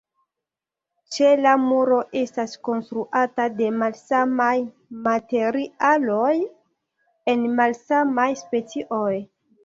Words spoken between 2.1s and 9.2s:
estas konstruata de malsamaj materialoj en malsamaj specioj.